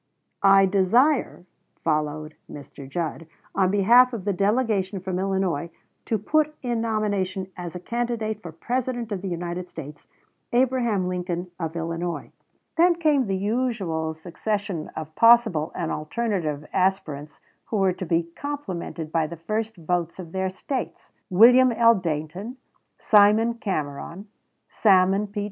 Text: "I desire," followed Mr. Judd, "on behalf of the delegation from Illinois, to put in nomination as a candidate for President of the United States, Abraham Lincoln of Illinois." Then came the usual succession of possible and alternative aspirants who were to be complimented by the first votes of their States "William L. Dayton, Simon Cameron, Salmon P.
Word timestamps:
"I 0.41 0.65
desire," 0.65 1.45
followed 1.83 2.33
Mr. 2.51 2.89
Judd, 2.89 3.27
"on 3.53 3.69
behalf 3.69 4.13
of 4.13 4.25
the 4.25 4.33
delegation 4.33 4.99
from 4.99 5.19
Illinois, 5.19 5.69
to 6.05 6.17
put 6.17 6.55
in 6.63 6.81
nomination 6.81 7.51
as 7.55 7.75
a 7.75 7.79
candidate 7.79 8.41
for 8.41 8.51
President 8.51 9.11
of 9.11 9.21
the 9.21 9.27
United 9.27 9.69
States, 9.69 10.07
Abraham 10.53 11.07
Lincoln 11.07 11.51
of 11.59 11.75
Illinois." 11.75 12.31
Then 12.77 12.95
came 12.95 13.27
the 13.27 13.37
usual 13.37 14.15
succession 14.15 14.89
of 14.95 15.13
possible 15.13 15.71
and 15.75 15.91
alternative 15.91 16.65
aspirants 16.73 17.39
who 17.65 17.77
were 17.77 17.93
to 17.93 18.03
be 18.07 18.23
complimented 18.35 19.11
by 19.11 19.27
the 19.27 19.37
first 19.37 19.77
votes 19.77 20.17
of 20.17 20.31
their 20.31 20.49
States 20.49 21.13
"William 21.29 21.71
L. 21.71 21.93
Dayton, 21.93 22.57
Simon 22.97 23.53
Cameron, 23.53 24.29
Salmon 24.67 25.27
P. 25.27 25.39